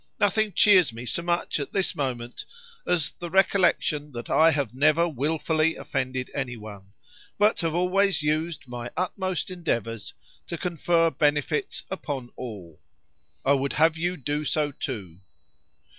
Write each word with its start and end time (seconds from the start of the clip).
Nothing 0.19 0.53
cheers 0.53 0.91
me 0.91 1.05
so 1.05 1.21
much 1.21 1.59
at 1.59 1.73
this 1.73 1.93
moment, 1.95 2.43
as 2.87 3.11
the 3.19 3.29
recollection 3.29 4.11
that 4.13 4.31
I 4.31 4.49
have 4.49 4.73
never 4.73 5.07
willfully 5.07 5.75
offended 5.75 6.31
anyone; 6.33 6.93
but 7.37 7.59
have 7.61 7.75
always 7.75 8.23
used 8.23 8.67
my 8.67 8.89
utmost 8.97 9.51
endeavors 9.51 10.15
to 10.47 10.57
confer 10.57 11.11
benefits 11.11 11.83
upon 11.91 12.31
all. 12.35 12.79
I 13.45 13.53
would 13.53 13.73
have 13.73 13.95
you 13.95 14.17
do 14.17 14.43
so 14.43 14.71
too. 14.71 15.17